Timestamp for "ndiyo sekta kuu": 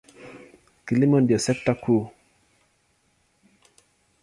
1.21-2.05